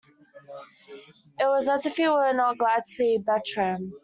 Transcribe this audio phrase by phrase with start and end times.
[1.39, 3.93] It was as if he were not glad to see Bertram.